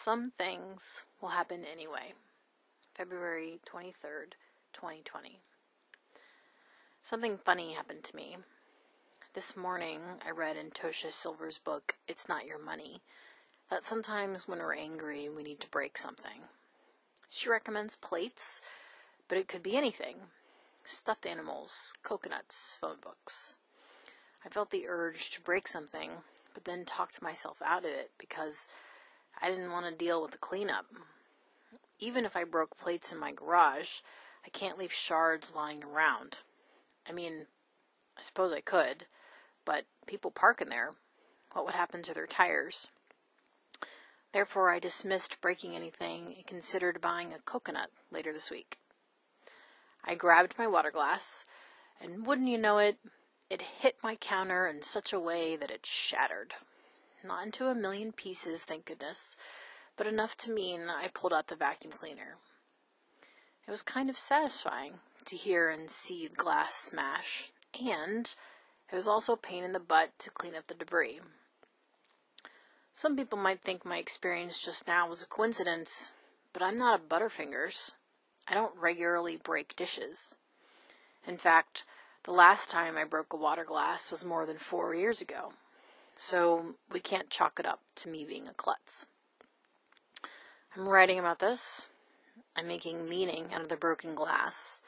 Some 0.00 0.30
things 0.30 1.02
will 1.20 1.30
happen 1.30 1.64
anyway. 1.64 2.12
February 2.94 3.58
23rd, 3.68 4.38
2020. 4.72 5.40
Something 7.02 7.36
funny 7.36 7.72
happened 7.72 8.04
to 8.04 8.14
me. 8.14 8.36
This 9.34 9.56
morning, 9.56 9.98
I 10.24 10.30
read 10.30 10.56
in 10.56 10.70
Tosha 10.70 11.10
Silver's 11.10 11.58
book, 11.58 11.96
It's 12.06 12.28
Not 12.28 12.46
Your 12.46 12.60
Money, 12.60 13.02
that 13.70 13.84
sometimes 13.84 14.46
when 14.46 14.60
we're 14.60 14.76
angry, 14.76 15.28
we 15.28 15.42
need 15.42 15.58
to 15.62 15.68
break 15.68 15.98
something. 15.98 16.42
She 17.28 17.50
recommends 17.50 17.96
plates, 17.96 18.62
but 19.26 19.36
it 19.36 19.48
could 19.48 19.64
be 19.64 19.76
anything 19.76 20.18
stuffed 20.84 21.26
animals, 21.26 21.92
coconuts, 22.04 22.78
phone 22.80 22.98
books. 23.02 23.56
I 24.46 24.48
felt 24.48 24.70
the 24.70 24.86
urge 24.86 25.30
to 25.32 25.40
break 25.40 25.66
something, 25.66 26.10
but 26.54 26.66
then 26.66 26.84
talked 26.84 27.20
myself 27.20 27.60
out 27.64 27.84
of 27.84 27.90
it 27.90 28.12
because 28.16 28.68
I 29.40 29.50
didn't 29.50 29.72
want 29.72 29.86
to 29.86 29.92
deal 29.92 30.20
with 30.20 30.32
the 30.32 30.38
cleanup. 30.38 30.86
Even 31.98 32.24
if 32.24 32.36
I 32.36 32.44
broke 32.44 32.76
plates 32.76 33.12
in 33.12 33.18
my 33.18 33.32
garage, 33.32 34.00
I 34.44 34.50
can't 34.50 34.78
leave 34.78 34.92
shards 34.92 35.54
lying 35.54 35.84
around. 35.84 36.40
I 37.08 37.12
mean, 37.12 37.46
I 38.16 38.22
suppose 38.22 38.52
I 38.52 38.60
could, 38.60 39.06
but 39.64 39.84
people 40.06 40.30
park 40.30 40.60
in 40.60 40.68
there. 40.68 40.94
What 41.52 41.64
would 41.64 41.74
happen 41.74 42.02
to 42.02 42.14
their 42.14 42.26
tires? 42.26 42.88
Therefore, 44.32 44.70
I 44.70 44.78
dismissed 44.78 45.40
breaking 45.40 45.74
anything 45.74 46.34
and 46.36 46.46
considered 46.46 47.00
buying 47.00 47.32
a 47.32 47.38
coconut 47.38 47.90
later 48.10 48.32
this 48.32 48.50
week. 48.50 48.78
I 50.04 50.14
grabbed 50.14 50.58
my 50.58 50.66
water 50.66 50.90
glass, 50.90 51.44
and 52.00 52.26
wouldn't 52.26 52.48
you 52.48 52.58
know 52.58 52.78
it, 52.78 52.98
it 53.48 53.62
hit 53.62 53.96
my 54.02 54.16
counter 54.16 54.66
in 54.66 54.82
such 54.82 55.12
a 55.12 55.20
way 55.20 55.56
that 55.56 55.70
it 55.70 55.86
shattered. 55.86 56.54
Not 57.24 57.44
into 57.44 57.66
a 57.66 57.74
million 57.74 58.12
pieces, 58.12 58.62
thank 58.62 58.84
goodness, 58.84 59.34
but 59.96 60.06
enough 60.06 60.36
to 60.38 60.52
mean 60.52 60.82
I 60.88 61.08
pulled 61.08 61.32
out 61.32 61.48
the 61.48 61.56
vacuum 61.56 61.92
cleaner. 61.92 62.36
It 63.66 63.70
was 63.70 63.82
kind 63.82 64.08
of 64.08 64.18
satisfying 64.18 65.00
to 65.24 65.36
hear 65.36 65.68
and 65.68 65.90
see 65.90 66.28
the 66.28 66.36
glass 66.36 66.74
smash, 66.74 67.50
and 67.78 68.34
it 68.90 68.94
was 68.94 69.08
also 69.08 69.32
a 69.32 69.36
pain 69.36 69.64
in 69.64 69.72
the 69.72 69.80
butt 69.80 70.10
to 70.20 70.30
clean 70.30 70.54
up 70.54 70.68
the 70.68 70.74
debris. 70.74 71.20
Some 72.92 73.16
people 73.16 73.38
might 73.38 73.62
think 73.62 73.84
my 73.84 73.98
experience 73.98 74.64
just 74.64 74.86
now 74.86 75.08
was 75.08 75.22
a 75.22 75.26
coincidence, 75.26 76.12
but 76.52 76.62
I'm 76.62 76.78
not 76.78 77.00
a 77.00 77.02
Butterfingers. 77.02 77.96
I 78.46 78.54
don't 78.54 78.74
regularly 78.76 79.36
break 79.36 79.76
dishes. 79.76 80.36
In 81.26 81.36
fact, 81.36 81.84
the 82.22 82.32
last 82.32 82.70
time 82.70 82.96
I 82.96 83.04
broke 83.04 83.32
a 83.32 83.36
water 83.36 83.64
glass 83.64 84.10
was 84.10 84.24
more 84.24 84.46
than 84.46 84.56
four 84.56 84.94
years 84.94 85.20
ago 85.20 85.52
so 86.20 86.74
we 86.92 86.98
can't 86.98 87.30
chalk 87.30 87.60
it 87.60 87.64
up 87.64 87.80
to 87.94 88.08
me 88.08 88.24
being 88.24 88.48
a 88.48 88.52
klutz. 88.52 89.06
I'm 90.76 90.88
writing 90.88 91.16
about 91.18 91.38
this. 91.38 91.86
I'm 92.56 92.66
making 92.66 93.08
meaning 93.08 93.46
out 93.54 93.62
of 93.62 93.68
the 93.68 93.76
broken 93.76 94.16
glass 94.16 94.80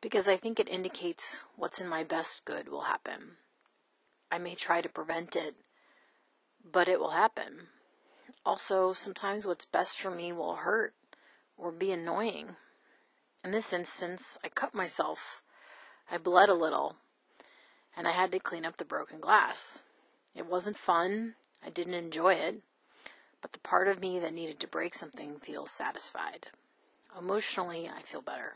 because 0.00 0.28
I 0.28 0.36
think 0.36 0.60
it 0.60 0.68
indicates 0.68 1.42
what's 1.56 1.80
in 1.80 1.88
my 1.88 2.04
best 2.04 2.44
good 2.44 2.68
will 2.68 2.82
happen. 2.82 3.32
I 4.30 4.38
may 4.38 4.54
try 4.54 4.80
to 4.80 4.88
prevent 4.88 5.34
it, 5.34 5.56
but 6.64 6.86
it 6.86 7.00
will 7.00 7.10
happen. 7.10 7.66
Also, 8.46 8.92
sometimes 8.92 9.44
what's 9.44 9.64
best 9.64 9.98
for 9.98 10.12
me 10.12 10.32
will 10.32 10.56
hurt 10.56 10.94
or 11.56 11.72
be 11.72 11.90
annoying. 11.90 12.54
In 13.42 13.50
this 13.50 13.72
instance, 13.72 14.38
I 14.44 14.48
cut 14.48 14.72
myself. 14.72 15.42
I 16.08 16.16
bled 16.16 16.48
a 16.48 16.54
little, 16.54 16.94
and 17.96 18.06
I 18.06 18.12
had 18.12 18.30
to 18.30 18.38
clean 18.38 18.64
up 18.64 18.76
the 18.76 18.84
broken 18.84 19.18
glass. 19.18 19.82
It 20.38 20.46
wasn't 20.46 20.78
fun. 20.78 21.34
I 21.66 21.70
didn't 21.70 21.94
enjoy 21.94 22.34
it. 22.34 22.62
But 23.42 23.52
the 23.52 23.58
part 23.58 23.88
of 23.88 24.00
me 24.00 24.20
that 24.20 24.32
needed 24.32 24.60
to 24.60 24.68
break 24.68 24.94
something 24.94 25.40
feels 25.40 25.72
satisfied. 25.72 26.46
Emotionally, 27.18 27.88
I 27.88 28.02
feel 28.02 28.22
better. 28.22 28.54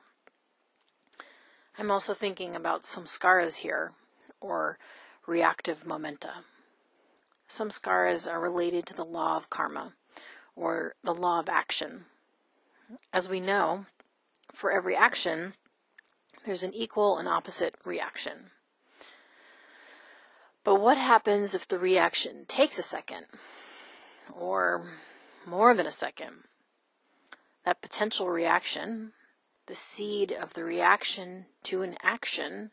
I'm 1.77 1.91
also 1.91 2.15
thinking 2.15 2.55
about 2.55 2.85
samskaras 2.85 3.59
here, 3.59 3.93
or 4.41 4.79
reactive 5.27 5.85
momenta. 5.85 6.45
Samskaras 7.49 8.31
are 8.31 8.41
related 8.41 8.87
to 8.87 8.95
the 8.95 9.05
law 9.05 9.37
of 9.37 9.51
karma, 9.51 9.95
or 10.55 10.95
the 11.03 11.15
law 11.15 11.41
of 11.41 11.49
action. 11.49 12.05
As 13.13 13.29
we 13.29 13.41
know, 13.41 13.87
for 14.53 14.71
every 14.71 14.95
action, 14.95 15.55
there's 16.45 16.63
an 16.63 16.75
equal 16.75 17.19
and 17.19 17.27
opposite 17.27 17.75
reaction. 17.85 18.51
But 20.65 20.77
what 20.77 20.97
happens 20.97 21.55
if 21.55 21.67
the 21.67 21.79
reaction 21.79 22.45
takes 22.47 22.79
a 22.79 22.83
second? 22.83 23.27
Or 24.33 24.87
more 25.45 25.75
than 25.75 25.87
a 25.87 25.93
second? 25.93 26.45
That 27.65 27.83
potential 27.83 28.29
reaction, 28.29 29.13
the 29.67 29.75
seed 29.75 30.33
of 30.33 30.55
the 30.55 30.65
reaction 30.65 31.47
to 31.65 31.83
an 31.83 31.97
action, 32.03 32.71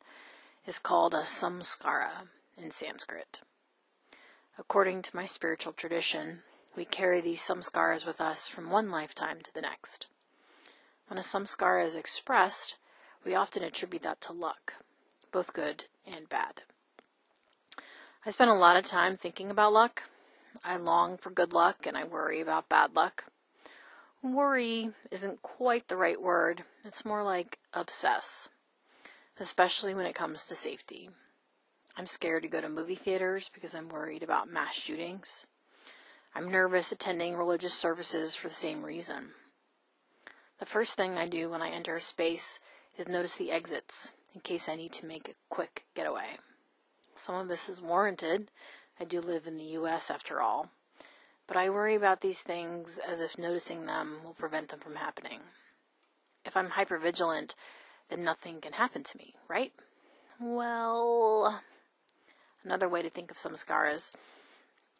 is 0.66 0.78
called 0.78 1.14
a 1.14 1.22
samskara 1.22 2.28
in 2.58 2.70
Sanskrit. 2.70 3.42
According 4.58 5.02
to 5.04 5.16
my 5.16 5.26
spiritual 5.26 5.74
tradition, 5.74 6.40
we 6.76 6.86
carry 6.86 7.22
these 7.22 7.42
samskaras 7.42 8.06
with 8.06 8.22
us 8.22 8.48
from 8.48 8.70
one 8.70 8.92
lifetime 8.92 9.40
to 9.44 9.54
the 9.54 9.62
next. 9.62 10.08
When 11.08 11.18
a 11.18 11.22
samskara 11.22 11.84
is 11.86 11.96
expressed, 11.96 12.78
we 13.26 13.34
often 13.34 13.64
attribute 13.64 14.04
that 14.04 14.22
to 14.22 14.34
luck, 14.34 14.76
both 15.32 15.54
good 15.54 15.86
and 16.06 16.30
bad. 16.30 16.62
I 18.30 18.32
spend 18.32 18.52
a 18.52 18.54
lot 18.54 18.78
of 18.78 18.84
time 18.84 19.16
thinking 19.16 19.50
about 19.50 19.74
luck. 19.74 20.04
I 20.64 20.78
long 20.78 21.18
for 21.18 21.32
good 21.32 21.52
luck 21.52 21.88
and 21.88 21.98
I 21.98 22.04
worry 22.04 22.40
about 22.42 22.70
bad 22.70 22.96
luck. 22.96 23.24
Worry 24.22 24.92
isn't 25.10 25.42
quite 25.42 25.88
the 25.88 25.98
right 25.98 26.22
word. 26.22 26.64
It's 26.86 27.04
more 27.04 27.24
like 27.24 27.58
obsess, 27.74 28.48
especially 29.40 29.96
when 29.96 30.06
it 30.06 30.14
comes 30.14 30.44
to 30.44 30.54
safety. 30.54 31.10
I'm 31.98 32.06
scared 32.06 32.44
to 32.44 32.50
go 32.50 32.62
to 32.62 32.70
movie 32.70 32.94
theaters 32.94 33.50
because 33.52 33.74
I'm 33.74 33.90
worried 33.90 34.22
about 34.22 34.48
mass 34.48 34.76
shootings. 34.76 35.48
I'm 36.36 36.52
nervous 36.52 36.92
attending 36.92 37.36
religious 37.36 37.74
services 37.74 38.36
for 38.36 38.48
the 38.48 38.54
same 38.54 38.84
reason. 38.84 39.30
The 40.60 40.68
first 40.68 40.94
thing 40.94 41.18
I 41.18 41.28
do 41.28 41.50
when 41.50 41.64
I 41.64 41.72
enter 41.72 41.96
a 41.96 42.00
space 42.00 42.60
is 42.96 43.08
notice 43.08 43.38
the 43.38 43.52
exits 43.52 44.14
in 44.36 44.42
case 44.42 44.70
I 44.70 44.76
need 44.76 44.92
to 44.92 45.08
make 45.08 45.30
a 45.30 45.34
quick 45.50 45.86
getaway. 45.96 46.38
Some 47.14 47.36
of 47.36 47.48
this 47.48 47.70
is 47.70 47.82
warranted. 47.82 48.52
I 49.00 49.04
do 49.04 49.22
live 49.22 49.48
in 49.48 49.58
the 49.58 49.64
U.S. 49.64 50.10
after 50.10 50.42
all. 50.42 50.70
But 51.48 51.58
I 51.58 51.70
worry 51.70 51.96
about 51.96 52.22
these 52.22 52.42
things 52.42 53.00
as 53.00 53.22
if 53.22 53.38
noticing 53.38 53.86
them 53.86 54.18
will 54.24 54.34
prevent 54.34 54.70
them 54.70 54.80
from 54.80 54.96
happening. 54.96 55.40
If 56.46 56.56
I'm 56.56 56.70
hypervigilant, 56.70 57.56
then 58.10 58.24
nothing 58.24 58.62
can 58.62 58.74
happen 58.74 59.04
to 59.04 59.18
me, 59.18 59.36
right? 59.48 59.74
Well, 60.40 61.62
another 62.64 62.88
way 62.88 63.02
to 63.02 63.10
think 63.10 63.32
of 63.32 63.38
samskaras 63.38 64.12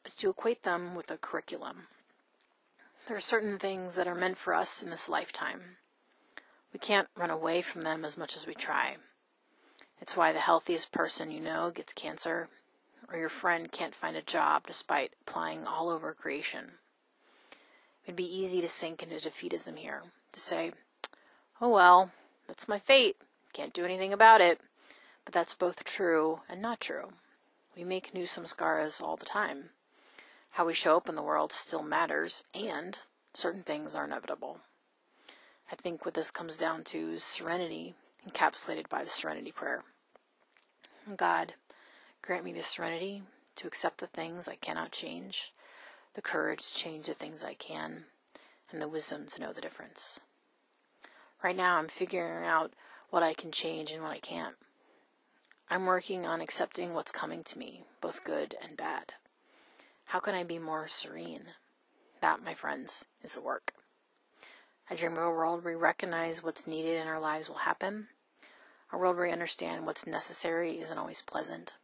is 0.06 0.16
to 0.16 0.30
equate 0.30 0.64
them 0.64 0.96
with 0.96 1.12
a 1.12 1.18
curriculum. 1.18 1.88
There 3.08 3.18
are 3.18 3.22
certain 3.22 3.58
things 3.58 3.96
that 3.96 4.08
are 4.08 4.16
meant 4.16 4.38
for 4.38 4.54
us 4.54 4.84
in 4.84 4.90
this 4.90 5.10
lifetime. 5.10 5.78
We 6.74 6.80
can't 6.80 7.08
run 7.16 7.30
away 7.30 7.62
from 7.62 7.82
them 7.82 8.06
as 8.06 8.18
much 8.18 8.36
as 8.36 8.46
we 8.46 8.54
try. 8.54 8.98
It's 10.02 10.16
why 10.16 10.32
the 10.32 10.40
healthiest 10.40 10.92
person 10.92 11.32
you 11.32 11.40
know 11.40 11.72
gets 11.72 11.94
cancer, 11.94 12.48
or 13.12 13.18
your 13.18 13.30
friend 13.30 13.72
can't 13.72 13.96
find 13.96 14.16
a 14.16 14.22
job 14.22 14.68
despite 14.68 15.14
applying 15.22 15.66
all 15.66 15.90
over 15.90 16.14
creation. 16.14 16.72
It'd 18.06 18.16
be 18.16 18.24
easy 18.24 18.62
to 18.62 18.68
sink 18.68 19.04
into 19.04 19.16
defeatism 19.16 19.78
here, 19.78 20.04
to 20.34 20.40
say, 20.40 20.72
oh 21.62 21.70
well, 21.70 22.12
that's 22.48 22.68
my 22.68 22.80
fate, 22.80 23.18
can't 23.54 23.74
do 23.74 23.86
anything 23.86 24.14
about 24.14 24.42
it. 24.42 24.62
But 25.26 25.34
that's 25.34 25.54
both 25.54 25.84
true 25.84 26.42
and 26.50 26.62
not 26.62 26.80
true. 26.80 27.10
We 27.76 27.84
make 27.84 28.14
new 28.14 28.24
samskaras 28.24 29.02
all 29.02 29.16
the 29.16 29.26
time. 29.26 29.70
How 30.52 30.66
we 30.66 30.74
show 30.74 30.98
up 30.98 31.08
in 31.08 31.16
the 31.16 31.22
world 31.22 31.52
still 31.52 31.84
matters, 31.84 32.44
and 32.54 32.98
certain 33.34 33.62
things 33.62 33.94
are 33.96 34.06
inevitable. 34.06 34.60
I 35.72 35.76
think 35.76 36.04
what 36.04 36.16
this 36.16 36.32
comes 36.32 36.56
down 36.58 36.84
to 36.86 37.12
is 37.12 37.24
serenity 37.24 37.94
encapsulated 38.28 38.90
by 38.90 39.04
the 39.04 39.10
serenity 39.10 39.52
prayer. 39.52 39.84
God, 41.16 41.54
grant 42.22 42.46
me 42.46 42.54
the 42.54 42.64
serenity 42.64 43.24
to 43.56 43.68
accept 43.68 44.00
the 44.00 44.08
things 44.08 44.48
I 44.48 44.56
cannot 44.56 44.92
change, 44.92 45.54
the 46.14 46.22
courage 46.22 46.72
to 46.72 46.76
change 46.76 47.06
the 47.06 47.14
things 47.14 47.44
I 47.44 47.54
can, 47.54 48.06
and 48.72 48.82
the 48.82 48.88
wisdom 48.88 49.26
to 49.28 49.42
know 49.42 49.54
the 49.54 49.62
difference. 49.62 50.20
Right 51.44 51.56
now, 51.56 51.78
I'm 51.78 51.88
figuring 51.88 52.46
out 52.46 52.74
what 53.10 53.24
I 53.24 53.34
can 53.34 53.52
change 53.52 53.92
and 53.92 54.04
what 54.04 54.12
I 54.12 54.20
can't. 54.20 54.56
I'm 55.70 55.86
working 55.86 56.26
on 56.26 56.42
accepting 56.42 56.94
what's 56.94 57.12
coming 57.12 57.44
to 57.44 57.60
me, 57.60 57.84
both 58.02 58.24
good 58.24 58.56
and 58.62 58.76
bad. 58.76 59.14
How 60.06 60.20
can 60.20 60.36
I 60.36 60.44
be 60.44 60.60
more 60.60 60.88
serene? 60.88 61.46
That, 62.22 62.44
my 62.44 62.54
friends, 62.54 63.06
is 63.24 63.34
the 63.34 63.42
work. 63.42 63.74
I 64.92 64.96
dream 64.96 65.12
of 65.12 65.24
a 65.24 65.30
world 65.30 65.64
where 65.64 65.76
we 65.76 65.80
recognize 65.80 66.44
what's 66.44 66.66
needed 66.66 67.00
in 67.00 67.08
our 67.08 67.20
lives 67.20 67.48
will 67.48 67.58
happen. 67.58 68.08
A 68.92 68.98
world 68.98 69.18
where 69.18 69.28
we 69.28 69.32
understand 69.32 69.86
what's 69.86 70.08
necessary 70.08 70.80
isn't 70.80 70.98
always 70.98 71.22
pleasant. 71.22 71.76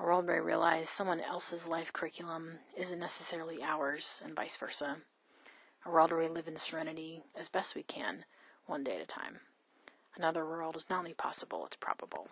A 0.00 0.02
world 0.02 0.26
where 0.26 0.42
we 0.42 0.46
realize 0.46 0.88
someone 0.88 1.20
else's 1.20 1.68
life 1.68 1.92
curriculum 1.92 2.58
isn't 2.76 2.98
necessarily 2.98 3.62
ours, 3.62 4.20
and 4.24 4.34
vice 4.34 4.56
versa. 4.56 4.96
a 5.84 5.90
world 5.90 6.10
where 6.10 6.18
we 6.18 6.26
live 6.26 6.48
in 6.48 6.56
serenity 6.56 7.22
as 7.38 7.48
best 7.48 7.76
we 7.76 7.84
can, 7.84 8.24
one 8.66 8.82
day 8.82 8.96
at 8.96 9.02
a 9.02 9.06
time. 9.06 9.38
Another 10.16 10.44
world 10.44 10.74
is 10.74 10.90
not 10.90 10.98
only 10.98 11.14
possible, 11.14 11.64
it's 11.64 11.76
probable. 11.76 12.26